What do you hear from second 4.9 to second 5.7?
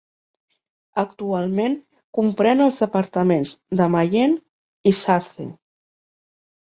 i Sarthe.